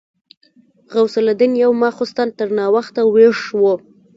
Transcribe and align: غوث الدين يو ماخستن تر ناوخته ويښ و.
غوث 0.93 1.13
الدين 1.21 1.53
يو 1.63 1.71
ماخستن 1.81 2.27
تر 2.37 2.47
ناوخته 2.57 3.01
ويښ 3.13 3.39
و. 3.61 3.63